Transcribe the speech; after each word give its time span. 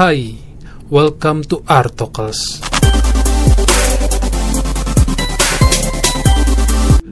Hai, 0.00 0.32
welcome 0.88 1.44
to 1.44 1.60
Artocles. 1.68 2.69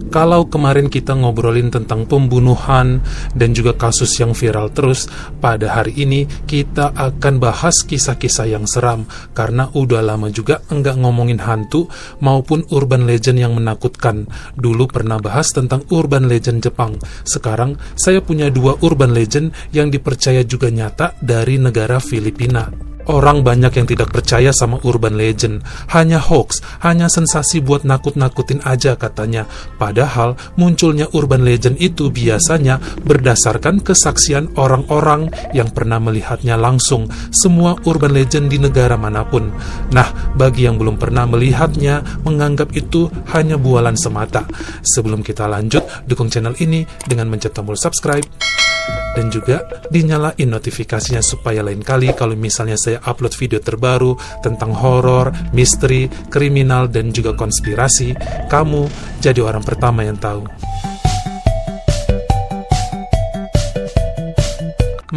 Kalau 0.09 0.49
kemarin 0.49 0.89
kita 0.89 1.13
ngobrolin 1.13 1.69
tentang 1.69 2.09
pembunuhan 2.09 3.05
dan 3.37 3.53
juga 3.53 3.77
kasus 3.77 4.17
yang 4.17 4.33
viral 4.33 4.73
terus, 4.73 5.05
pada 5.37 5.77
hari 5.77 5.93
ini 6.01 6.25
kita 6.49 6.97
akan 6.97 7.37
bahas 7.37 7.85
kisah-kisah 7.85 8.49
yang 8.49 8.65
seram 8.65 9.05
karena 9.37 9.69
udah 9.77 10.01
lama 10.01 10.33
juga 10.33 10.65
enggak 10.73 10.97
ngomongin 10.97 11.45
hantu 11.45 11.93
maupun 12.25 12.65
urban 12.73 13.05
legend 13.05 13.37
yang 13.37 13.53
menakutkan. 13.53 14.25
Dulu 14.57 14.89
pernah 14.89 15.21
bahas 15.21 15.53
tentang 15.53 15.85
urban 15.93 16.25
legend 16.25 16.65
Jepang. 16.65 16.97
Sekarang 17.29 17.77
saya 17.93 18.25
punya 18.25 18.49
dua 18.49 18.81
urban 18.81 19.13
legend 19.13 19.53
yang 19.77 19.93
dipercaya 19.93 20.41
juga 20.41 20.73
nyata 20.73 21.21
dari 21.21 21.61
negara 21.61 22.01
Filipina. 22.01 22.88
Orang 23.09 23.41
banyak 23.41 23.73
yang 23.73 23.89
tidak 23.89 24.13
percaya 24.13 24.53
sama 24.53 24.77
urban 24.85 25.17
legend. 25.17 25.65
Hanya 25.97 26.21
hoax, 26.21 26.61
hanya 26.85 27.09
sensasi 27.09 27.65
buat 27.65 27.89
nakut-nakutin 27.89 28.61
aja 28.69 29.01
katanya. 29.01 29.49
Padahal 29.81 30.37
munculnya 30.61 31.09
urban 31.17 31.41
legend 31.41 31.81
itu 31.81 32.13
biasanya 32.13 32.77
berdasarkan 33.09 33.81
kesaksian 33.81 34.53
orang-orang 34.61 35.33
yang 35.57 35.73
pernah 35.73 35.97
melihatnya 35.97 36.61
langsung. 36.61 37.09
Semua 37.33 37.81
urban 37.89 38.13
legend 38.13 38.53
di 38.53 38.61
negara 38.61 39.01
mana 39.01 39.25
pun. 39.25 39.57
Nah, 39.89 40.37
bagi 40.37 40.69
yang 40.69 40.77
belum 40.77 41.01
pernah 41.01 41.25
melihatnya, 41.25 42.05
menganggap 42.29 42.77
itu 42.77 43.09
hanya 43.33 43.57
bualan 43.57 43.97
semata. 43.97 44.45
Sebelum 44.85 45.25
kita 45.25 45.49
lanjut, 45.49 45.81
dukung 46.05 46.29
channel 46.29 46.53
ini 46.61 46.85
dengan 47.09 47.33
mencet 47.33 47.57
tombol 47.57 47.81
subscribe 47.81 48.48
dan 49.19 49.35
juga 49.35 49.67
dinyalain 49.91 50.47
notifikasinya 50.47 51.19
supaya 51.19 51.67
lain 51.67 51.83
kali 51.83 52.15
kalau 52.15 52.39
misalnya 52.39 52.79
saya 52.79 53.03
upload 53.03 53.35
video 53.35 53.59
terbaru 53.59 54.15
tentang 54.47 54.71
horor, 54.79 55.35
misteri, 55.51 56.07
kriminal 56.31 56.87
dan 56.87 57.11
juga 57.11 57.35
konspirasi, 57.35 58.15
kamu 58.47 58.87
jadi 59.19 59.43
orang 59.43 59.67
pertama 59.67 60.07
yang 60.07 60.15
tahu. 60.15 60.68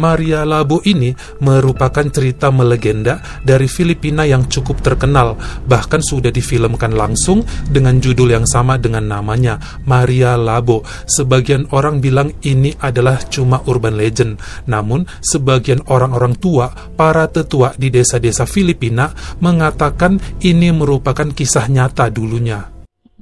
Maria 0.02 0.42
Labo 0.42 0.82
ini 0.82 1.14
merupakan 1.38 2.02
cerita 2.10 2.50
melegenda 2.50 3.22
dari 3.46 3.70
Filipina 3.70 4.26
yang 4.26 4.50
cukup 4.50 4.82
terkenal, 4.82 5.38
bahkan 5.70 6.02
sudah 6.02 6.34
difilmkan 6.34 6.90
langsung 6.90 7.46
dengan 7.70 8.02
judul 8.02 8.34
yang 8.34 8.42
sama 8.42 8.82
dengan 8.82 9.06
namanya, 9.06 9.62
Maria 9.86 10.34
Labo. 10.34 10.82
Sebagian 11.06 11.70
orang 11.70 12.02
bilang 12.02 12.34
ini 12.42 12.74
adalah 12.82 13.22
cuma 13.30 13.62
urban 13.70 13.94
legend, 13.94 14.42
namun 14.66 15.06
sebagian 15.22 15.86
orang-orang 15.86 16.34
tua, 16.34 16.74
para 16.98 17.30
tetua 17.30 17.70
di 17.78 17.94
desa-desa 17.94 18.42
Filipina 18.42 19.14
mengatakan 19.38 20.18
ini 20.42 20.74
merupakan 20.74 21.30
kisah 21.30 21.70
nyata 21.70 22.10
dulunya. 22.10 22.66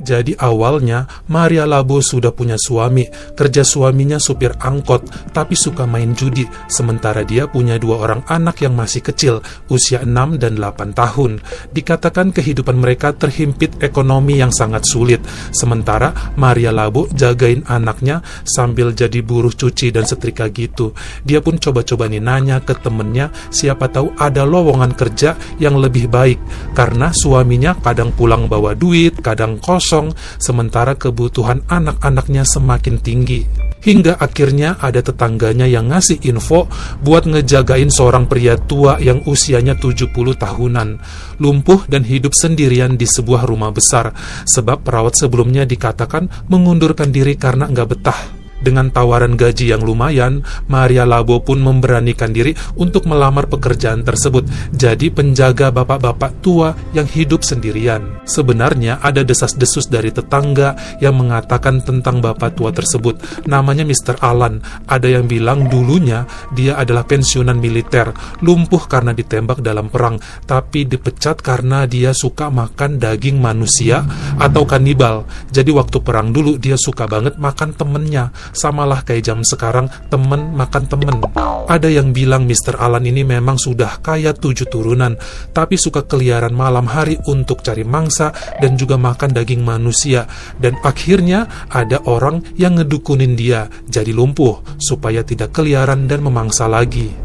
Jadi 0.05 0.37
awalnya 0.37 1.09
Maria 1.33 1.65
Labo 1.65 1.97
sudah 1.97 2.29
punya 2.29 2.61
suami, 2.61 3.09
kerja 3.33 3.65
suaminya 3.65 4.21
supir 4.21 4.53
angkot, 4.61 5.33
tapi 5.33 5.57
suka 5.57 5.89
main 5.89 6.13
judi, 6.13 6.45
sementara 6.69 7.25
dia 7.25 7.49
punya 7.49 7.81
dua 7.81 8.05
orang 8.05 8.21
anak 8.29 8.61
yang 8.61 8.77
masih 8.77 9.01
kecil, 9.01 9.41
usia 9.65 10.05
6 10.05 10.37
dan 10.37 10.61
8 10.61 10.93
tahun. 10.93 11.41
Dikatakan 11.73 12.29
kehidupan 12.37 12.77
mereka 12.77 13.17
terhimpit 13.17 13.81
ekonomi 13.81 14.37
yang 14.37 14.53
sangat 14.53 14.85
sulit, 14.85 15.25
sementara 15.49 16.13
Maria 16.37 16.69
Labo 16.69 17.09
jagain 17.09 17.65
anaknya 17.65 18.21
sambil 18.45 18.93
jadi 18.93 19.25
buruh 19.25 19.57
cuci 19.57 19.89
dan 19.89 20.05
setrika 20.05 20.53
gitu. 20.53 20.93
Dia 21.25 21.41
pun 21.41 21.57
coba-coba 21.57 22.05
nih 22.05 22.21
nanya 22.21 22.61
ke 22.61 22.77
temennya, 22.77 23.33
siapa 23.49 23.89
tahu 23.89 24.13
ada 24.21 24.45
lowongan 24.45 24.93
kerja 24.93 25.33
yang 25.57 25.81
lebih 25.81 26.13
baik, 26.13 26.37
karena 26.77 27.09
suaminya 27.09 27.73
kadang 27.81 28.13
pulang 28.13 28.45
bawa 28.45 28.75
duit, 28.75 29.23
kadang 29.23 29.55
kosong, 29.57 29.94
kosong, 29.95 30.11
sementara 30.35 30.99
kebutuhan 30.99 31.63
anak-anaknya 31.71 32.43
semakin 32.43 32.99
tinggi. 32.99 33.47
Hingga 33.85 34.17
akhirnya 34.17 34.81
ada 34.81 34.99
tetangganya 34.99 35.69
yang 35.69 35.93
ngasih 35.93 36.25
info 36.25 36.65
buat 37.05 37.29
ngejagain 37.29 37.93
seorang 37.93 38.25
pria 38.25 38.57
tua 38.57 38.97
yang 38.97 39.21
usianya 39.29 39.77
70 39.77 40.09
tahunan, 40.35 40.99
lumpuh 41.37 41.85
dan 41.85 42.01
hidup 42.01 42.33
sendirian 42.33 42.97
di 42.97 43.05
sebuah 43.05 43.45
rumah 43.45 43.69
besar, 43.69 44.09
sebab 44.49 44.81
perawat 44.81 45.21
sebelumnya 45.21 45.69
dikatakan 45.69 46.49
mengundurkan 46.49 47.13
diri 47.13 47.37
karena 47.37 47.69
nggak 47.69 47.87
betah 47.93 48.34
dengan 48.63 48.87
tawaran 48.87 49.35
gaji 49.35 49.75
yang 49.75 49.83
lumayan, 49.83 50.45
Maria 50.71 51.03
Labo 51.03 51.43
pun 51.43 51.59
memberanikan 51.59 52.31
diri 52.31 52.55
untuk 52.79 53.03
melamar 53.09 53.51
pekerjaan 53.51 54.07
tersebut 54.07 54.47
jadi 54.71 55.11
penjaga 55.11 55.71
bapak-bapak 55.75 56.39
tua 56.39 56.71
yang 56.95 57.07
hidup 57.07 57.43
sendirian. 57.43 58.23
Sebenarnya 58.23 59.03
ada 59.03 59.21
desas-desus 59.21 59.91
dari 59.91 60.09
tetangga 60.09 60.75
yang 61.03 61.19
mengatakan 61.19 61.83
tentang 61.83 62.23
bapak 62.23 62.55
tua 62.55 62.71
tersebut. 62.71 63.19
Namanya 63.45 63.83
Mr. 63.83 64.19
Alan. 64.23 64.63
Ada 64.87 65.19
yang 65.19 65.25
bilang 65.27 65.67
dulunya 65.67 66.23
dia 66.55 66.79
adalah 66.79 67.03
pensiunan 67.05 67.57
militer, 67.57 68.11
lumpuh 68.41 68.87
karena 68.87 69.11
ditembak 69.11 69.61
dalam 69.61 69.91
perang, 69.91 70.17
tapi 70.47 70.87
dipecat 70.87 71.39
karena 71.43 71.85
dia 71.85 72.15
suka 72.15 72.49
makan 72.49 72.97
daging 72.97 73.37
manusia 73.37 74.03
atau 74.39 74.63
kanibal. 74.63 75.27
Jadi 75.51 75.69
waktu 75.75 75.97
perang 76.01 76.31
dulu 76.31 76.57
dia 76.57 76.79
suka 76.79 77.05
banget 77.05 77.37
makan 77.37 77.75
temennya 77.75 78.31
samalah 78.53 79.01
kayak 79.01 79.25
jam 79.25 79.39
sekarang 79.41 79.89
temen 80.11 80.53
makan 80.53 80.83
temen. 80.85 81.17
Ada 81.65 81.89
yang 81.89 82.13
bilang 82.13 82.45
Mr. 82.45 82.77
Alan 82.77 83.05
ini 83.09 83.25
memang 83.25 83.57
sudah 83.57 83.97
kaya 84.03 84.37
tujuh 84.37 84.69
turunan, 84.69 85.17
tapi 85.55 85.79
suka 85.81 86.05
keliaran 86.05 86.53
malam 86.53 86.85
hari 86.85 87.17
untuk 87.25 87.65
cari 87.65 87.81
mangsa 87.81 88.29
dan 88.61 88.77
juga 88.77 89.01
makan 89.01 89.33
daging 89.33 89.65
manusia. 89.65 90.29
Dan 90.61 90.77
akhirnya 90.85 91.67
ada 91.73 92.03
orang 92.05 92.45
yang 92.59 92.77
ngedukunin 92.77 93.33
dia 93.33 93.65
jadi 93.89 94.13
lumpuh 94.13 94.61
supaya 94.77 95.25
tidak 95.25 95.55
keliaran 95.57 96.05
dan 96.05 96.21
memangsa 96.21 96.69
lagi 96.69 97.24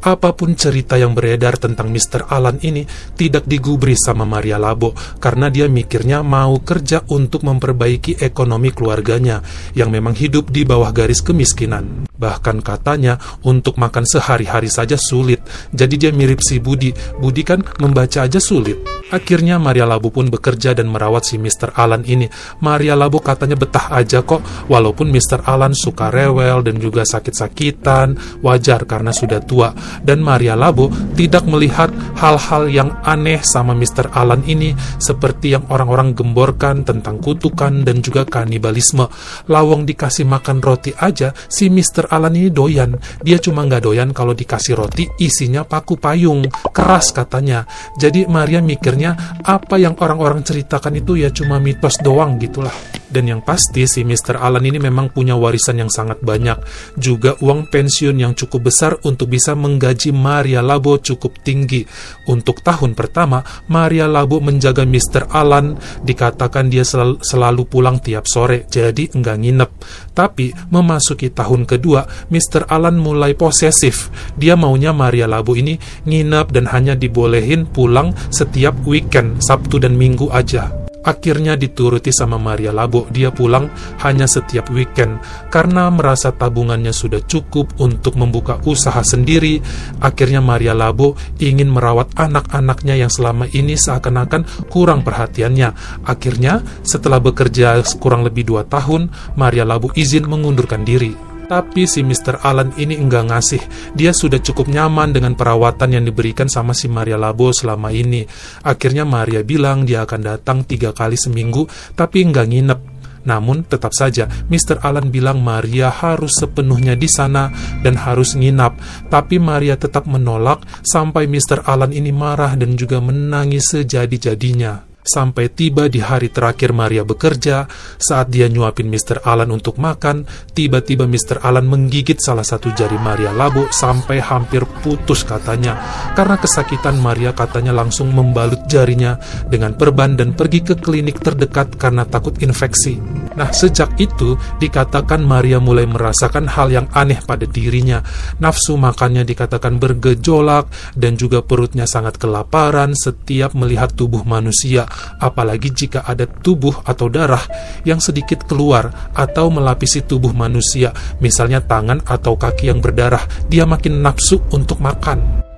apa 0.00 0.32
pun 0.32 0.56
cerita 0.56 0.96
yang 0.96 1.12
beredar 1.12 1.60
tentang 1.60 1.92
Mr. 1.92 2.28
Alan 2.32 2.56
ini 2.64 2.88
tidak 3.16 3.44
digubris 3.44 4.00
sama 4.00 4.24
Maria 4.24 4.56
Labo 4.56 4.96
karena 5.20 5.52
dia 5.52 5.68
mikirnya 5.68 6.24
mau 6.24 6.56
kerja 6.64 7.04
untuk 7.12 7.44
memperbaiki 7.44 8.20
ekonomi 8.20 8.72
keluarganya 8.72 9.44
yang 9.76 9.92
memang 9.92 10.16
hidup 10.16 10.48
di 10.48 10.64
bawah 10.64 10.88
garis 10.92 11.20
kemiskinan. 11.20 12.08
Bahkan 12.16 12.64
katanya 12.64 13.20
untuk 13.44 13.76
makan 13.76 14.04
sehari-hari 14.08 14.72
saja 14.72 14.96
sulit. 14.96 15.44
Jadi 15.72 15.94
dia 15.96 16.10
mirip 16.12 16.40
si 16.40 16.60
Budi. 16.60 16.92
Budi 17.20 17.44
kan 17.44 17.60
membaca 17.80 18.24
aja 18.24 18.40
sulit. 18.40 18.99
Akhirnya 19.10 19.58
Maria 19.58 19.86
Labo 19.86 20.14
pun 20.14 20.30
bekerja 20.30 20.70
dan 20.72 20.86
merawat 20.86 21.26
si 21.26 21.36
Mr. 21.36 21.74
Alan 21.74 22.06
ini. 22.06 22.30
Maria 22.62 22.94
Labo 22.94 23.18
katanya 23.18 23.58
betah 23.58 23.90
aja 23.90 24.22
kok 24.22 24.42
walaupun 24.70 25.10
Mr. 25.10 25.42
Alan 25.46 25.74
suka 25.74 26.14
rewel 26.14 26.62
dan 26.62 26.78
juga 26.78 27.02
sakit-sakitan. 27.02 28.40
Wajar 28.40 28.86
karena 28.86 29.10
sudah 29.10 29.42
tua 29.42 29.74
dan 30.06 30.22
Maria 30.22 30.54
Labo 30.54 30.92
tidak 31.18 31.42
melihat 31.50 31.90
hal-hal 32.20 32.70
yang 32.70 33.02
aneh 33.02 33.42
sama 33.42 33.74
Mr. 33.74 34.14
Alan 34.14 34.46
ini 34.46 34.72
seperti 35.02 35.58
yang 35.58 35.66
orang-orang 35.72 36.14
gemborkan 36.14 36.86
tentang 36.86 37.18
kutukan 37.18 37.82
dan 37.82 38.04
juga 38.04 38.22
kanibalisme. 38.22 39.10
Lawang 39.50 39.88
dikasih 39.88 40.28
makan 40.28 40.62
roti 40.62 40.94
aja, 40.94 41.32
si 41.48 41.66
Mr. 41.72 42.12
Alan 42.12 42.36
ini 42.36 42.52
doyan. 42.52 42.94
Dia 43.24 43.40
cuma 43.42 43.66
nggak 43.66 43.82
doyan 43.88 44.10
kalau 44.14 44.36
dikasih 44.36 44.76
roti 44.76 45.08
isinya 45.18 45.64
paku 45.64 45.96
payung, 45.96 46.46
keras 46.70 47.10
katanya. 47.16 47.64
Jadi 47.96 48.28
Maria 48.28 48.60
mikirnya 48.60 48.99
apa 49.44 49.80
yang 49.80 49.96
orang-orang 49.96 50.44
ceritakan 50.44 51.00
itu 51.00 51.16
ya 51.16 51.32
cuma 51.32 51.56
mitos 51.56 51.96
doang 52.04 52.36
gitulah. 52.36 52.99
Dan 53.10 53.26
yang 53.26 53.42
pasti 53.42 53.84
si 53.90 54.06
Mr. 54.06 54.38
Alan 54.38 54.62
ini 54.62 54.78
memang 54.78 55.10
punya 55.10 55.34
warisan 55.34 55.82
yang 55.82 55.90
sangat 55.90 56.22
banyak, 56.22 56.62
juga 56.94 57.34
uang 57.42 57.66
pensiun 57.66 58.16
yang 58.16 58.32
cukup 58.38 58.70
besar 58.70 58.96
untuk 59.02 59.34
bisa 59.34 59.58
menggaji 59.58 60.14
Maria 60.14 60.62
Labo 60.62 60.96
cukup 61.02 61.42
tinggi. 61.42 61.82
Untuk 62.30 62.62
tahun 62.62 62.94
pertama, 62.94 63.42
Maria 63.66 64.06
Labo 64.06 64.38
menjaga 64.38 64.86
Mr. 64.86 65.26
Alan, 65.34 65.74
dikatakan 66.06 66.70
dia 66.70 66.86
sel 66.86 67.18
selalu 67.20 67.66
pulang 67.66 67.98
tiap 67.98 68.30
sore, 68.30 68.70
jadi 68.70 69.10
enggak 69.12 69.36
nginep. 69.42 69.70
Tapi 70.14 70.54
memasuki 70.70 71.34
tahun 71.34 71.66
kedua, 71.66 72.30
Mr. 72.30 72.70
Alan 72.70 72.96
mulai 72.96 73.34
posesif. 73.34 74.08
Dia 74.38 74.54
maunya 74.54 74.94
Maria 74.94 75.26
Labo 75.26 75.58
ini 75.58 75.76
nginep 76.06 76.46
dan 76.54 76.70
hanya 76.70 76.94
dibolehin 76.94 77.66
pulang 77.66 78.14
setiap 78.30 78.78
weekend, 78.86 79.42
Sabtu 79.42 79.82
dan 79.82 79.98
Minggu 79.98 80.30
aja. 80.30 80.79
Akhirnya 81.00 81.56
dituruti 81.56 82.12
sama 82.12 82.36
Maria 82.36 82.76
Labo, 82.76 83.08
dia 83.08 83.32
pulang 83.32 83.72
hanya 84.04 84.28
setiap 84.28 84.68
weekend 84.68 85.20
karena 85.48 85.88
merasa 85.88 86.28
tabungannya 86.28 86.92
sudah 86.92 87.24
cukup 87.24 87.72
untuk 87.80 88.20
membuka 88.20 88.60
usaha 88.68 89.00
sendiri. 89.00 89.64
Akhirnya 90.04 90.44
Maria 90.44 90.76
Labo 90.76 91.16
ingin 91.40 91.72
merawat 91.72 92.12
anak-anaknya 92.20 93.00
yang 93.00 93.08
selama 93.08 93.48
ini 93.56 93.80
seakan-akan 93.80 94.68
kurang 94.68 95.00
perhatiannya. 95.00 96.02
Akhirnya, 96.04 96.60
setelah 96.84 97.16
bekerja 97.16 97.80
kurang 97.96 98.28
lebih 98.28 98.44
dua 98.44 98.68
tahun, 98.68 99.08
Maria 99.40 99.64
Labo 99.64 99.88
izin 99.96 100.28
mengundurkan 100.28 100.84
diri. 100.84 101.29
Tapi 101.50 101.82
si 101.82 102.06
Mr. 102.06 102.46
Alan 102.46 102.70
ini 102.78 102.94
enggak 102.94 103.26
ngasih. 103.26 103.62
Dia 103.98 104.14
sudah 104.14 104.38
cukup 104.38 104.70
nyaman 104.70 105.10
dengan 105.10 105.34
perawatan 105.34 105.98
yang 105.98 106.06
diberikan 106.06 106.46
sama 106.46 106.70
si 106.70 106.86
Maria 106.86 107.18
Labo 107.18 107.50
selama 107.50 107.90
ini. 107.90 108.22
Akhirnya 108.62 109.02
Maria 109.02 109.42
bilang 109.42 109.82
dia 109.82 110.06
akan 110.06 110.20
datang 110.22 110.62
tiga 110.62 110.94
kali 110.94 111.18
seminggu, 111.18 111.66
tapi 111.98 112.22
enggak 112.22 112.46
nginep. 112.54 112.80
Namun 113.26 113.66
tetap 113.66 113.92
saja 113.92 114.30
Mr. 114.46 114.80
Alan 114.80 115.10
bilang 115.10 115.42
Maria 115.42 115.90
harus 115.90 116.38
sepenuhnya 116.38 116.94
di 116.94 117.10
sana 117.10 117.50
dan 117.82 117.98
harus 117.98 118.38
nginap. 118.38 118.78
Tapi 119.10 119.42
Maria 119.42 119.74
tetap 119.74 120.06
menolak 120.06 120.62
sampai 120.86 121.26
Mr. 121.26 121.66
Alan 121.66 121.90
ini 121.90 122.14
marah 122.14 122.54
dan 122.54 122.78
juga 122.78 123.02
menangis 123.02 123.74
sejadi-jadinya. 123.74 124.89
Sampai 125.00 125.48
tiba 125.48 125.88
di 125.88 125.96
hari 126.04 126.28
terakhir 126.28 126.76
Maria 126.76 127.08
bekerja, 127.08 127.64
saat 127.96 128.28
dia 128.28 128.52
nyuapin 128.52 128.92
Mr. 128.92 129.24
Alan 129.24 129.48
untuk 129.48 129.80
makan, 129.80 130.28
tiba-tiba 130.52 131.08
Mr. 131.08 131.40
Alan 131.40 131.64
menggigit 131.64 132.20
salah 132.20 132.44
satu 132.44 132.68
jari 132.76 133.00
Maria 133.00 133.32
Labo 133.32 133.64
sampai 133.72 134.20
hampir 134.20 134.68
putus 134.84 135.24
katanya. 135.24 135.80
Karena 136.12 136.36
kesakitan 136.36 137.00
Maria 137.00 137.32
katanya 137.32 137.72
langsung 137.72 138.12
membalut 138.12 138.60
jarinya 138.68 139.16
dengan 139.48 139.72
perban 139.72 140.20
dan 140.20 140.36
pergi 140.36 140.60
ke 140.68 140.74
klinik 140.76 141.24
terdekat 141.24 141.80
karena 141.80 142.04
takut 142.04 142.36
infeksi. 142.44 143.00
Nah, 143.40 143.48
sejak 143.56 143.96
itu 143.96 144.36
dikatakan 144.60 145.24
Maria 145.24 145.64
mulai 145.64 145.88
merasakan 145.88 146.44
hal 146.44 146.68
yang 146.68 146.86
aneh 146.92 147.24
pada 147.24 147.48
dirinya. 147.48 148.04
Nafsu 148.36 148.76
makannya 148.76 149.24
dikatakan 149.24 149.80
bergejolak 149.80 150.68
dan 150.92 151.16
juga 151.16 151.40
perutnya 151.40 151.88
sangat 151.88 152.20
kelaparan 152.20 152.92
setiap 152.92 153.56
melihat 153.56 153.96
tubuh 153.96 154.28
manusia 154.28 154.89
apalagi 155.18 155.72
jika 155.74 156.06
ada 156.06 156.24
tubuh 156.24 156.82
atau 156.86 157.06
darah 157.06 157.42
yang 157.82 157.98
sedikit 157.98 158.46
keluar 158.46 159.12
atau 159.12 159.52
melapisi 159.52 160.04
tubuh 160.04 160.32
manusia, 160.32 160.94
misalnya 161.18 161.60
tangan 161.62 162.04
atau 162.06 162.38
kaki 162.38 162.70
yang 162.70 162.78
berdarah, 162.78 163.22
dia 163.48 163.66
makin 163.66 164.02
nafsu 164.02 164.40
untuk 164.54 164.78
makan. 164.78 165.49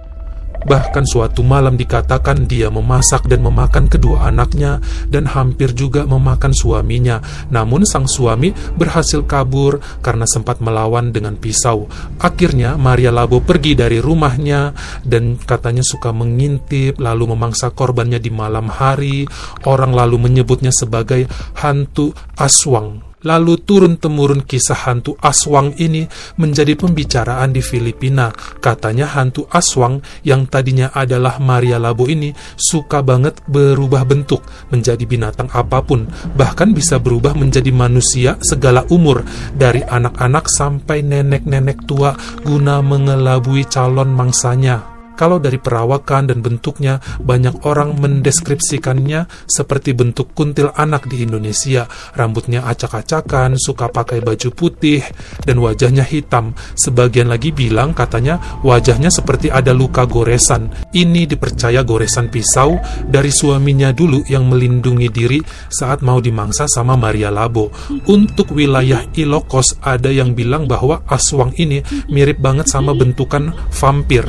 Bahkan 0.62 1.04
suatu 1.06 1.42
malam 1.42 1.74
dikatakan 1.74 2.46
dia 2.46 2.70
memasak 2.70 3.26
dan 3.26 3.42
memakan 3.42 3.90
kedua 3.90 4.30
anaknya 4.30 4.78
dan 5.10 5.26
hampir 5.26 5.74
juga 5.74 6.06
memakan 6.06 6.54
suaminya. 6.54 7.20
Namun 7.50 7.82
sang 7.84 8.06
suami 8.06 8.54
berhasil 8.78 9.26
kabur 9.26 9.82
karena 10.00 10.26
sempat 10.26 10.62
melawan 10.62 11.10
dengan 11.10 11.34
pisau. 11.36 11.90
Akhirnya 12.22 12.78
Maria 12.78 13.10
Labo 13.10 13.42
pergi 13.42 13.74
dari 13.74 13.98
rumahnya 13.98 14.72
dan 15.02 15.36
katanya 15.36 15.82
suka 15.82 16.14
mengintip 16.14 17.02
lalu 17.02 17.34
memangsa 17.34 17.74
korbannya 17.74 18.22
di 18.22 18.30
malam 18.30 18.70
hari. 18.70 19.26
Orang 19.66 19.92
lalu 19.92 20.18
menyebutnya 20.18 20.70
sebagai 20.72 21.26
hantu 21.58 22.14
aswang. 22.38 23.11
Lalu 23.22 23.58
turun-temurun 23.62 24.44
kisah 24.44 24.86
hantu 24.86 25.16
Aswang 25.22 25.74
ini 25.78 26.06
menjadi 26.38 26.74
pembicaraan 26.76 27.54
di 27.54 27.62
Filipina. 27.64 28.30
Katanya 28.58 29.10
hantu 29.14 29.46
Aswang 29.50 30.02
yang 30.26 30.46
tadinya 30.46 30.90
adalah 30.94 31.38
Maria 31.38 31.80
Labo 31.80 32.06
ini 32.06 32.34
suka 32.54 33.00
banget 33.00 33.40
berubah 33.48 34.04
bentuk 34.04 34.44
menjadi 34.68 35.02
binatang 35.08 35.48
apa 35.54 35.80
pun. 35.82 36.06
Bahkan 36.36 36.74
bisa 36.76 37.00
berubah 37.00 37.34
menjadi 37.34 37.70
manusia 37.72 38.36
segala 38.44 38.84
umur 38.92 39.24
dari 39.54 39.80
anak-anak 39.82 40.46
sampai 40.50 41.00
nenek-nenek 41.00 41.88
tua 41.88 42.14
guna 42.44 42.84
mengelabui 42.84 43.64
calon 43.66 44.10
mangsanya. 44.12 44.91
Kalau 45.22 45.38
dari 45.38 45.62
perawakan 45.62 46.34
dan 46.34 46.42
bentuknya, 46.42 46.98
banyak 47.22 47.62
orang 47.62 47.94
mendeskripsikannya 47.94 49.30
seperti 49.46 49.94
bentuk 49.94 50.34
kuntil 50.34 50.74
anak 50.74 51.06
di 51.06 51.22
Indonesia. 51.22 51.86
Rambutnya 52.18 52.66
acak-acakan, 52.66 53.54
suka 53.54 53.86
pakai 53.86 54.18
baju 54.18 54.50
putih, 54.50 54.98
dan 55.46 55.62
wajahnya 55.62 56.02
hitam. 56.02 56.58
Sebagian 56.74 57.30
lagi 57.30 57.54
bilang 57.54 57.94
katanya 57.94 58.58
wajahnya 58.66 59.14
seperti 59.14 59.46
ada 59.46 59.70
luka 59.70 60.10
goresan. 60.10 60.74
Ini 60.90 61.30
dipercaya 61.30 61.86
goresan 61.86 62.26
pisau 62.26 62.82
dari 63.06 63.30
suaminya 63.30 63.94
dulu 63.94 64.26
yang 64.26 64.50
melindungi 64.50 65.06
diri 65.06 65.38
saat 65.70 66.02
mau 66.02 66.18
dimangsa 66.18 66.66
sama 66.66 66.98
Maria 66.98 67.30
Labo. 67.30 67.70
Untuk 68.10 68.58
wilayah 68.58 69.06
Ilokos 69.14 69.78
ada 69.86 70.10
yang 70.10 70.34
bilang 70.34 70.66
bahwa 70.66 71.06
Aswang 71.06 71.54
ini 71.62 71.78
mirip 72.10 72.42
banget 72.42 72.66
sama 72.66 72.90
bentukan 72.90 73.54
vampir. 73.70 74.26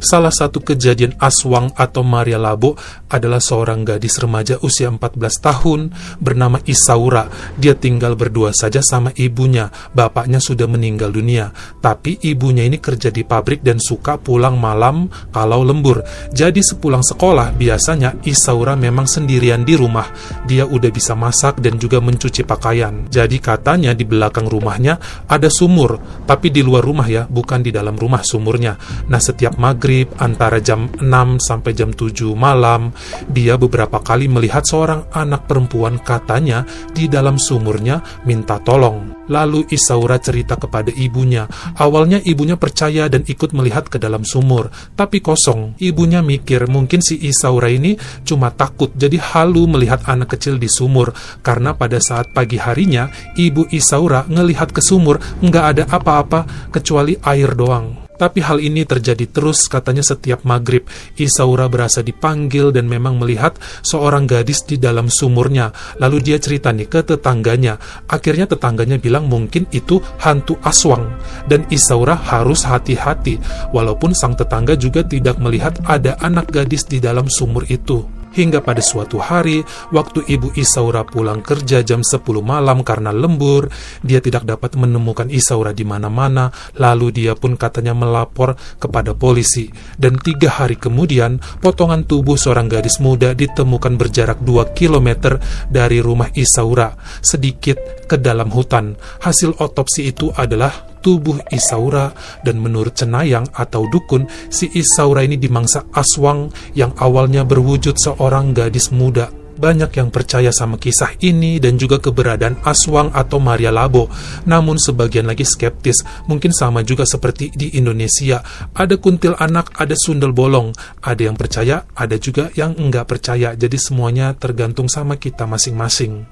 Salah 0.00 0.32
satu 0.32 0.64
kejadian 0.64 1.12
Aswang 1.20 1.76
atau 1.76 2.00
Maria 2.00 2.40
Labo 2.40 2.72
adalah 3.12 3.36
seorang 3.36 3.84
gadis 3.84 4.16
remaja 4.16 4.56
usia 4.64 4.88
14 4.88 5.20
tahun 5.44 5.92
bernama 6.16 6.56
Isaura. 6.64 7.28
Dia 7.60 7.76
tinggal 7.76 8.16
berdua 8.16 8.56
saja 8.56 8.80
sama 8.80 9.12
ibunya. 9.12 9.68
Bapaknya 9.92 10.40
sudah 10.40 10.64
meninggal 10.64 11.12
dunia. 11.12 11.52
Tapi 11.84 12.16
ibunya 12.24 12.64
ini 12.64 12.80
kerja 12.80 13.12
di 13.12 13.28
pabrik 13.28 13.60
dan 13.60 13.76
suka 13.76 14.16
pulang 14.16 14.56
malam 14.56 15.12
kalau 15.36 15.60
lembur. 15.60 16.00
Jadi 16.32 16.64
sepulang 16.64 17.04
sekolah 17.04 17.52
biasanya 17.52 18.24
Isaura 18.24 18.80
memang 18.80 19.04
sendirian 19.04 19.68
di 19.68 19.76
rumah. 19.76 20.08
Dia 20.48 20.64
udah 20.64 20.88
bisa 20.88 21.12
masak 21.12 21.60
dan 21.60 21.76
juga 21.76 22.00
mencuci 22.00 22.48
pakaian. 22.48 23.04
Jadi 23.12 23.36
katanya 23.36 23.92
di 23.92 24.08
belakang 24.08 24.48
rumahnya 24.48 24.96
ada 25.28 25.52
sumur, 25.52 26.24
tapi 26.24 26.48
di 26.48 26.64
luar 26.64 26.88
rumah 26.88 27.04
ya, 27.04 27.28
bukan 27.28 27.60
di 27.60 27.68
dalam 27.68 28.00
rumah 28.00 28.24
sumurnya. 28.24 28.80
Nah, 29.12 29.20
setiap 29.20 29.60
maghrib 29.60 29.89
maghrib 29.90 30.14
antara 30.22 30.62
jam 30.62 30.86
6 31.02 31.02
sampai 31.42 31.74
jam 31.74 31.90
7 31.90 32.30
malam, 32.38 32.94
dia 33.26 33.58
beberapa 33.58 33.98
kali 33.98 34.30
melihat 34.30 34.62
seorang 34.62 35.10
anak 35.10 35.50
perempuan 35.50 35.98
katanya 35.98 36.62
di 36.94 37.10
dalam 37.10 37.42
sumurnya 37.42 37.98
minta 38.22 38.62
tolong. 38.62 39.26
Lalu 39.26 39.66
Isaura 39.74 40.22
cerita 40.22 40.54
kepada 40.54 40.94
ibunya. 40.94 41.50
Awalnya 41.74 42.22
ibunya 42.22 42.54
percaya 42.54 43.10
dan 43.10 43.26
ikut 43.26 43.50
melihat 43.50 43.90
ke 43.90 43.98
dalam 43.98 44.22
sumur, 44.22 44.70
tapi 44.94 45.18
kosong. 45.18 45.74
Ibunya 45.82 46.22
mikir 46.22 46.70
mungkin 46.70 47.02
si 47.02 47.18
Isaura 47.26 47.66
ini 47.66 47.98
cuma 48.22 48.54
takut 48.54 48.94
jadi 48.94 49.18
halu 49.18 49.66
melihat 49.66 50.06
anak 50.06 50.38
kecil 50.38 50.54
di 50.54 50.70
sumur 50.70 51.10
karena 51.42 51.74
pada 51.74 51.98
saat 51.98 52.30
pagi 52.30 52.62
harinya 52.62 53.10
ibu 53.34 53.66
Isaura 53.74 54.22
ngelihat 54.30 54.70
ke 54.70 54.78
sumur 54.78 55.18
nggak 55.42 55.64
ada 55.74 55.84
apa-apa 55.90 56.70
kecuali 56.70 57.18
air 57.26 57.58
doang. 57.58 58.09
Tapi 58.20 58.44
hal 58.44 58.60
ini 58.60 58.84
terjadi 58.84 59.24
terus 59.32 59.64
katanya 59.64 60.04
setiap 60.04 60.44
maghrib. 60.44 60.84
Isaura 61.16 61.72
berasa 61.72 62.04
dipanggil 62.04 62.68
dan 62.68 62.84
memang 62.84 63.16
melihat 63.16 63.56
seorang 63.80 64.28
gadis 64.28 64.60
di 64.68 64.76
dalam 64.76 65.08
sumurnya. 65.08 65.72
Lalu 65.96 66.20
dia 66.20 66.36
cerita 66.36 66.68
nih 66.68 66.84
ke 66.84 67.00
tetangganya. 67.00 67.80
Akhirnya 68.04 68.44
tetangganya 68.44 69.00
bilang 69.00 69.24
mungkin 69.24 69.64
itu 69.72 70.04
hantu 70.20 70.60
aswang. 70.60 71.16
Dan 71.48 71.64
Isaura 71.72 72.12
harus 72.12 72.68
hati-hati. 72.68 73.40
Walaupun 73.72 74.12
sang 74.12 74.36
tetangga 74.36 74.76
juga 74.76 75.00
tidak 75.00 75.40
melihat 75.40 75.80
ada 75.88 76.20
anak 76.20 76.52
gadis 76.52 76.84
di 76.84 77.00
dalam 77.00 77.24
sumur 77.24 77.64
itu. 77.72 78.19
Hingga 78.30 78.62
pada 78.62 78.78
suatu 78.78 79.18
hari, 79.18 79.66
waktu 79.90 80.22
ibu 80.30 80.54
Isaura 80.54 81.02
pulang 81.02 81.42
kerja 81.42 81.82
jam 81.82 82.06
10 82.06 82.22
malam 82.42 82.86
karena 82.86 83.10
lembur, 83.10 83.66
dia 84.06 84.22
tidak 84.22 84.46
dapat 84.46 84.78
menemukan 84.78 85.26
Isaura 85.30 85.74
di 85.74 85.82
mana-mana, 85.82 86.54
lalu 86.78 87.10
dia 87.10 87.34
pun 87.34 87.58
katanya 87.58 87.90
melapor 87.90 88.54
kepada 88.78 89.18
polisi. 89.18 89.66
Dan 89.98 90.14
tiga 90.18 90.62
hari 90.62 90.78
kemudian, 90.78 91.42
potongan 91.58 92.06
tubuh 92.06 92.38
seorang 92.38 92.70
gadis 92.70 93.02
muda 93.02 93.34
ditemukan 93.34 93.98
berjarak 93.98 94.38
2 94.46 94.78
km 94.78 95.38
dari 95.66 95.98
rumah 95.98 96.30
Isaura, 96.38 96.94
sedikit 97.18 98.06
ke 98.06 98.14
dalam 98.14 98.50
hutan. 98.54 98.94
Hasil 99.26 99.58
otopsi 99.58 100.10
itu 100.10 100.30
adalah 100.34 100.89
tubuh 101.02 101.40
Isaura 101.50 102.12
dan 102.44 102.60
menurut 102.60 102.96
cenayang 102.96 103.48
atau 103.52 103.88
dukun, 103.88 104.28
si 104.52 104.70
Isaura 104.72 105.26
ini 105.26 105.40
dimangsa 105.40 105.84
aswang 105.92 106.52
yang 106.76 106.94
awalnya 107.00 107.44
berwujud 107.44 107.96
seorang 107.98 108.54
gadis 108.54 108.92
muda. 108.92 109.32
Banyak 109.60 109.92
yang 109.92 110.08
percaya 110.08 110.48
sama 110.56 110.80
kisah 110.80 111.20
ini 111.20 111.60
dan 111.60 111.76
juga 111.76 112.00
keberadaan 112.00 112.64
Aswang 112.64 113.12
atau 113.12 113.36
Maria 113.36 113.68
Labo. 113.68 114.08
Namun 114.48 114.80
sebagian 114.80 115.28
lagi 115.28 115.44
skeptis, 115.44 116.00
mungkin 116.24 116.48
sama 116.48 116.80
juga 116.80 117.04
seperti 117.04 117.52
di 117.52 117.68
Indonesia. 117.76 118.40
Ada 118.72 118.96
kuntil 118.96 119.36
anak, 119.36 119.76
ada 119.76 119.92
sundel 120.00 120.32
bolong. 120.32 120.72
Ada 121.04 121.28
yang 121.28 121.36
percaya, 121.36 121.84
ada 121.92 122.16
juga 122.16 122.48
yang 122.56 122.72
enggak 122.72 123.04
percaya. 123.04 123.52
Jadi 123.52 123.76
semuanya 123.76 124.32
tergantung 124.32 124.88
sama 124.88 125.20
kita 125.20 125.44
masing-masing. 125.44 126.24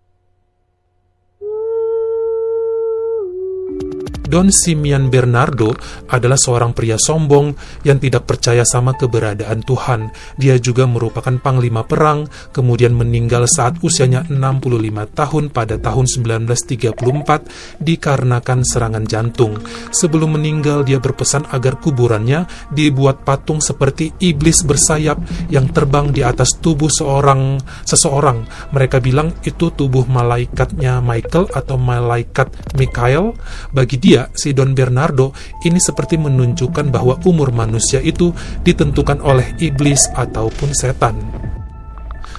Don 4.33 4.49
Simeon 4.49 5.13
Bernardo 5.13 5.77
adalah 6.09 6.41
seorang 6.41 6.73
pria 6.73 6.97
sombong 6.97 7.53
yang 7.85 8.01
tidak 8.01 8.25
percaya 8.25 8.65
sama 8.65 8.97
keberadaan 8.97 9.61
Tuhan. 9.61 10.09
Dia 10.41 10.57
juga 10.57 10.89
merupakan 10.89 11.37
panglima 11.37 11.85
perang, 11.85 12.25
kemudian 12.49 12.97
meninggal 12.97 13.45
saat 13.45 13.77
usianya 13.85 14.25
65 14.33 14.89
tahun 15.13 15.45
pada 15.53 15.77
tahun 15.77 16.09
1934 16.09 17.85
dikarenakan 17.85 18.59
serangan 18.65 19.05
jantung. 19.05 19.61
Sebelum 19.93 20.41
meninggal, 20.41 20.89
dia 20.89 20.97
berpesan 20.97 21.53
agar 21.53 21.77
kuburannya 21.77 22.49
dibuat 22.73 23.29
patung 23.29 23.61
seperti 23.61 24.17
iblis 24.17 24.65
bersayap 24.65 25.21
yang 25.53 25.69
terbang 25.69 26.09
di 26.09 26.25
atas 26.25 26.57
tubuh 26.57 26.89
seorang 26.89 27.61
seseorang. 27.85 28.49
Mereka 28.73 28.97
bilang 29.05 29.37
itu 29.45 29.69
tubuh 29.77 30.09
malaikatnya 30.09 31.05
Michael 31.05 31.53
atau 31.53 31.77
malaikat 31.77 32.49
Mikael. 32.81 33.37
Bagi 33.77 34.01
dia, 34.01 34.22
si 34.31 34.55
Don 34.55 34.77
Bernardo 34.77 35.35
ini 35.67 35.83
seperti 35.83 36.21
menunjukkan 36.21 36.93
bahwa 36.93 37.19
umur 37.27 37.51
manusia 37.51 37.99
itu 37.99 38.31
ditentukan 38.63 39.19
oleh 39.25 39.57
iblis 39.59 40.07
ataupun 40.15 40.71
setan 40.77 41.17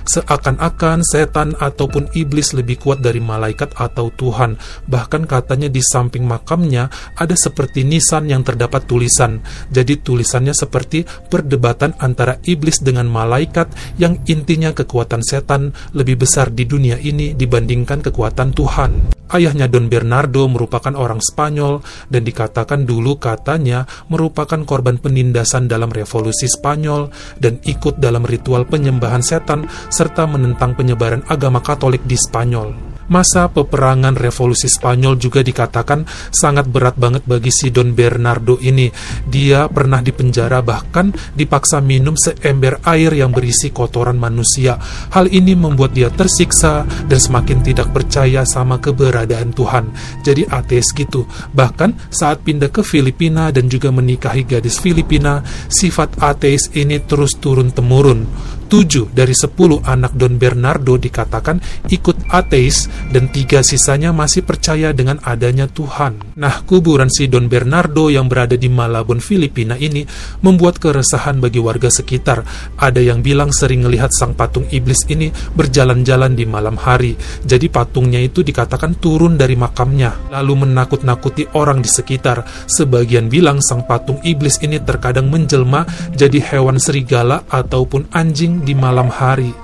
seakan-akan 0.04 1.04
setan 1.04 1.56
ataupun 1.58 2.12
iblis 2.16 2.54
lebih 2.56 2.80
kuat 2.80 3.00
dari 3.00 3.20
malaikat 3.20 3.76
atau 3.76 4.12
Tuhan. 4.14 4.60
Bahkan 4.88 5.24
katanya 5.28 5.68
di 5.68 5.82
samping 5.84 6.24
makamnya 6.24 6.88
ada 7.18 7.36
seperti 7.36 7.84
nisan 7.88 8.30
yang 8.30 8.46
terdapat 8.46 8.86
tulisan. 8.88 9.44
Jadi 9.72 10.00
tulisannya 10.00 10.54
seperti 10.54 11.04
perdebatan 11.06 11.96
antara 12.00 12.40
iblis 12.46 12.84
dengan 12.84 13.08
malaikat 13.10 13.72
yang 13.98 14.20
intinya 14.28 14.72
kekuatan 14.76 15.24
setan 15.24 15.74
lebih 15.96 16.24
besar 16.24 16.52
di 16.52 16.68
dunia 16.68 17.00
ini 17.00 17.34
dibandingkan 17.34 18.04
kekuatan 18.04 18.52
Tuhan. 18.54 18.92
Ayahnya 19.34 19.66
Don 19.66 19.90
Bernardo 19.90 20.46
merupakan 20.46 20.94
orang 20.94 21.18
Spanyol 21.18 21.82
dan 22.06 22.22
dikatakan 22.22 22.86
dulu 22.86 23.18
katanya 23.18 23.90
merupakan 24.06 24.62
korban 24.62 25.02
penindasan 25.02 25.66
dalam 25.66 25.90
revolusi 25.90 26.46
Spanyol 26.46 27.10
dan 27.42 27.58
ikut 27.66 27.98
dalam 27.98 28.30
ritual 28.30 28.70
penyembahan 28.70 29.26
setan 29.26 29.66
serta 29.94 30.26
menentang 30.26 30.74
penyebaran 30.74 31.22
agama 31.30 31.62
Katolik 31.62 32.02
di 32.02 32.18
Spanyol 32.18 32.93
masa 33.08 33.50
peperangan 33.52 34.16
revolusi 34.16 34.70
Spanyol 34.70 35.20
juga 35.20 35.44
dikatakan 35.44 36.06
sangat 36.30 36.70
berat 36.70 36.96
banget 36.96 37.24
bagi 37.26 37.52
si 37.52 37.74
Don 37.74 37.92
Bernardo 37.96 38.60
ini. 38.62 38.88
Dia 39.28 39.68
pernah 39.68 40.00
dipenjara 40.00 40.60
bahkan 40.64 41.12
dipaksa 41.34 41.80
minum 41.80 42.16
seember 42.16 42.80
air 42.86 43.12
yang 43.16 43.34
berisi 43.34 43.74
kotoran 43.74 44.20
manusia. 44.20 44.78
Hal 45.12 45.28
ini 45.32 45.58
membuat 45.58 45.96
dia 45.96 46.12
tersiksa 46.14 46.86
dan 47.08 47.20
semakin 47.20 47.60
tidak 47.66 47.92
percaya 47.92 48.46
sama 48.48 48.78
keberadaan 48.80 49.52
Tuhan. 49.52 49.92
Jadi 50.22 50.48
ateis 50.48 50.92
gitu. 50.96 51.26
Bahkan 51.54 52.14
saat 52.14 52.44
pindah 52.46 52.70
ke 52.70 52.86
Filipina 52.86 53.50
dan 53.50 53.68
juga 53.68 53.90
menikahi 53.90 54.46
gadis 54.46 54.78
Filipina, 54.80 55.42
sifat 55.72 56.20
ateis 56.20 56.70
ini 56.76 57.00
terus 57.04 57.36
turun-temurun. 57.40 58.26
Tujuh 58.74 59.14
dari 59.14 59.38
sepuluh 59.38 59.86
anak 59.86 60.18
Don 60.18 60.42
Bernardo 60.42 60.98
dikatakan 60.98 61.62
ikut 61.94 62.34
ateis 62.34 62.90
dan 63.14 63.30
tiga 63.30 63.62
sisanya 63.62 64.10
masih 64.10 64.42
percaya 64.42 64.90
dengan 64.92 65.22
adanya 65.22 65.70
Tuhan. 65.70 66.34
Nah, 66.34 66.66
kuburan 66.66 67.14
si 67.14 67.30
Don 67.30 67.46
Bernardo 67.46 68.10
yang 68.10 68.26
berada 68.26 68.58
di 68.58 68.68
Malabon, 68.68 69.22
Filipina 69.22 69.78
ini 69.78 70.02
membuat 70.42 70.82
keresahan 70.82 71.38
bagi 71.38 71.62
warga 71.62 71.94
sekitar. 71.94 72.42
Ada 72.82 73.00
yang 73.00 73.22
bilang 73.22 73.54
sering 73.54 73.86
melihat 73.86 74.10
sang 74.10 74.34
patung 74.34 74.66
iblis 74.74 75.06
ini 75.08 75.30
berjalan-jalan 75.54 76.34
di 76.34 76.46
malam 76.50 76.76
hari. 76.76 77.14
Jadi 77.46 77.70
patungnya 77.70 78.18
itu 78.18 78.42
dikatakan 78.42 78.98
turun 78.98 79.38
dari 79.38 79.54
makamnya, 79.54 80.34
lalu 80.34 80.66
menakut-nakuti 80.66 81.54
orang 81.54 81.86
di 81.86 81.90
sekitar. 81.90 82.44
Sebagian 82.66 83.30
bilang 83.30 83.62
sang 83.62 83.86
patung 83.86 84.18
iblis 84.26 84.58
ini 84.66 84.82
terkadang 84.82 85.30
menjelma 85.30 85.86
jadi 86.18 86.42
hewan 86.42 86.82
serigala 86.82 87.46
ataupun 87.48 88.10
anjing 88.10 88.66
di 88.66 88.74
malam 88.74 89.14
hari. 89.14 89.63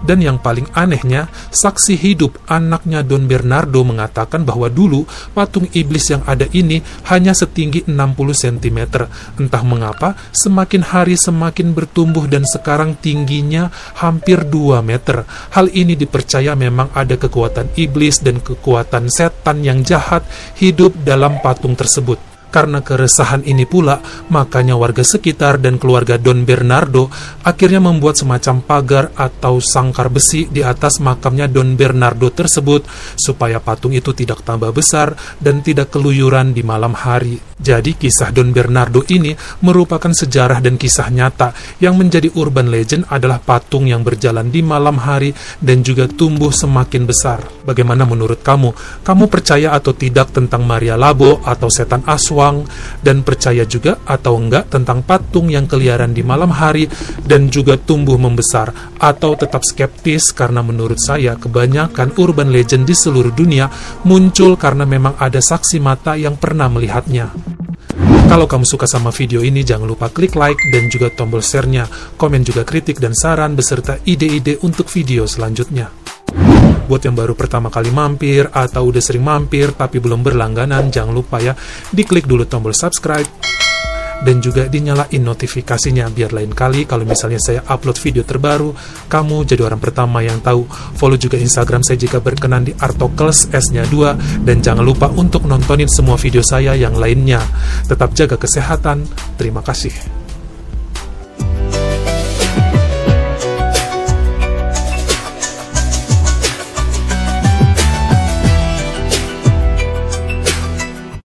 Dan 0.00 0.24
yang 0.24 0.40
paling 0.40 0.64
anehnya, 0.72 1.28
saksi 1.52 1.96
hidup 1.96 2.40
anaknya 2.48 3.04
Don 3.04 3.28
Bernardo 3.28 3.84
mengatakan 3.84 4.48
bahwa 4.48 4.72
dulu 4.72 5.04
patung 5.36 5.68
iblis 5.76 6.08
yang 6.08 6.24
ada 6.24 6.48
ini 6.56 6.80
hanya 7.12 7.36
setinggi 7.36 7.84
60 7.84 7.96
cm. 8.32 8.80
Entah 9.36 9.62
mengapa, 9.64 10.16
semakin 10.32 10.82
hari 10.86 11.20
semakin 11.20 11.76
bertumbuh 11.76 12.24
dan 12.24 12.48
sekarang 12.48 12.96
tingginya 12.96 13.68
hampir 14.00 14.40
2 14.46 14.80
meter. 14.80 15.28
Hal 15.52 15.68
ini 15.72 15.92
dipercaya 15.98 16.56
memang 16.56 16.88
ada 16.96 17.20
kekuatan 17.20 17.76
iblis 17.76 18.24
dan 18.24 18.40
kekuatan 18.40 19.12
setan 19.12 19.60
yang 19.60 19.84
jahat 19.84 20.24
hidup 20.56 20.96
dalam 21.04 21.40
patung 21.44 21.76
tersebut. 21.76 22.29
Karena 22.50 22.82
keresahan 22.82 23.46
ini 23.46 23.62
pula, 23.62 24.02
makanya 24.26 24.74
warga 24.74 25.06
sekitar 25.06 25.62
dan 25.62 25.78
keluarga 25.78 26.18
Don 26.18 26.42
Bernardo 26.42 27.06
akhirnya 27.46 27.78
membuat 27.78 28.18
semacam 28.18 28.58
pagar 28.58 29.04
atau 29.14 29.62
sangkar 29.62 30.10
besi 30.10 30.50
di 30.50 30.66
atas 30.66 30.98
makamnya 30.98 31.46
Don 31.46 31.78
Bernardo 31.78 32.26
tersebut 32.34 32.82
supaya 33.14 33.62
patung 33.62 33.94
itu 33.94 34.10
tidak 34.10 34.42
tambah 34.42 34.74
besar 34.74 35.14
dan 35.38 35.62
tidak 35.62 35.94
keluyuran 35.94 36.50
di 36.50 36.66
malam 36.66 36.90
hari. 36.90 37.38
Jadi 37.60 37.92
kisah 37.94 38.32
Don 38.32 38.56
Bernardo 38.56 39.04
ini 39.12 39.36
merupakan 39.60 40.10
sejarah 40.10 40.64
dan 40.64 40.80
kisah 40.80 41.12
nyata 41.12 41.52
yang 41.78 41.94
menjadi 41.94 42.32
urban 42.40 42.72
legend 42.72 43.04
adalah 43.12 43.36
patung 43.36 43.84
yang 43.84 44.00
berjalan 44.00 44.48
di 44.48 44.64
malam 44.64 44.96
hari 44.96 45.36
dan 45.60 45.84
juga 45.84 46.08
tumbuh 46.08 46.48
semakin 46.50 47.04
besar. 47.04 47.44
Bagaimana 47.68 48.08
menurut 48.08 48.40
kamu? 48.40 48.72
Kamu 49.04 49.28
percaya 49.28 49.76
atau 49.76 49.92
tidak 49.92 50.32
tentang 50.32 50.64
Maria 50.64 50.96
Labo 50.96 51.44
atau 51.44 51.68
setan 51.68 52.00
aswa 52.08 52.39
dan 53.04 53.20
percaya 53.20 53.68
juga 53.68 54.00
atau 54.08 54.40
enggak 54.40 54.72
tentang 54.72 55.04
patung 55.04 55.52
yang 55.52 55.68
keliaran 55.68 56.16
di 56.16 56.24
malam 56.24 56.50
hari 56.50 56.88
dan 57.22 57.52
juga 57.52 57.76
tumbuh 57.76 58.16
membesar 58.16 58.96
atau 58.96 59.36
tetap 59.36 59.62
skeptis 59.62 60.32
karena 60.32 60.64
menurut 60.64 60.96
saya 60.96 61.36
kebanyakan 61.36 62.16
urban 62.16 62.48
legend 62.48 62.88
di 62.88 62.96
seluruh 62.96 63.32
dunia 63.32 63.68
muncul 64.08 64.56
karena 64.56 64.88
memang 64.88 65.20
ada 65.20 65.38
saksi 65.38 65.78
mata 65.78 66.16
yang 66.16 66.40
pernah 66.40 66.72
melihatnya. 66.72 67.32
Kalau 68.30 68.46
kamu 68.46 68.62
suka 68.62 68.86
sama 68.86 69.10
video 69.10 69.42
ini, 69.42 69.66
jangan 69.66 69.90
lupa 69.90 70.06
klik 70.06 70.38
like 70.38 70.62
dan 70.70 70.86
juga 70.86 71.10
tombol 71.10 71.42
share-nya, 71.42 71.90
komen 72.14 72.46
juga 72.46 72.62
kritik 72.62 73.02
dan 73.02 73.10
saran 73.10 73.58
beserta 73.58 73.98
ide-ide 74.06 74.54
untuk 74.62 74.86
video 74.86 75.26
selanjutnya. 75.26 75.99
Buat 76.90 77.06
yang 77.06 77.14
baru 77.14 77.38
pertama 77.38 77.70
kali 77.70 77.94
mampir 77.94 78.50
atau 78.50 78.90
udah 78.90 78.98
sering 78.98 79.22
mampir 79.22 79.70
tapi 79.78 80.02
belum 80.02 80.26
berlangganan, 80.26 80.90
jangan 80.90 81.14
lupa 81.14 81.38
ya 81.38 81.54
diklik 81.94 82.26
dulu 82.26 82.50
tombol 82.50 82.74
subscribe 82.74 83.30
dan 84.20 84.42
juga 84.42 84.68
dinyalain 84.68 85.22
notifikasinya 85.22 86.10
biar 86.12 86.36
lain 86.36 86.52
kali 86.52 86.84
kalau 86.84 87.08
misalnya 87.08 87.40
saya 87.40 87.64
upload 87.64 87.96
video 87.96 88.22
terbaru 88.24 88.74
kamu 89.08 89.48
jadi 89.48 89.62
orang 89.64 89.80
pertama 89.80 90.20
yang 90.20 90.42
tahu. 90.44 90.68
Follow 90.98 91.16
juga 91.16 91.40
instagram 91.40 91.80
saya 91.80 91.96
jika 91.96 92.20
berkenan 92.20 92.68
di 92.68 92.72
artokels 92.76 93.48
S 93.54 93.72
nya 93.72 93.86
2 93.88 94.44
dan 94.44 94.60
jangan 94.60 94.84
lupa 94.84 95.08
untuk 95.14 95.48
nontonin 95.48 95.88
semua 95.88 96.20
video 96.20 96.44
saya 96.44 96.76
yang 96.76 96.98
lainnya. 96.98 97.40
Tetap 97.88 98.12
jaga 98.12 98.36
kesehatan. 98.36 99.08
Terima 99.38 99.64
kasih 99.64 100.19